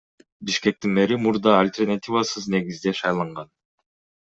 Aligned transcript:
Бишкектин 0.47 0.91
мэри 0.95 1.17
мурда 1.27 1.53
альтернативасыз 1.61 2.51
негизде 2.59 2.99
шайланган. 3.05 3.59